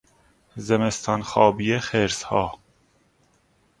[0.55, 2.59] زمستانخوابی خرسها